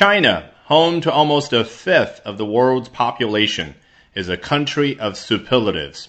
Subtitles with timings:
[0.00, 3.74] China, home to almost a fifth of the world's population,
[4.14, 6.08] is a country of superlatives.